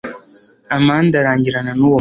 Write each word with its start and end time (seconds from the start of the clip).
amande 0.75 1.15
arangirana 1.17 1.71
n'uwo 1.73 1.79
munsi 1.85 1.89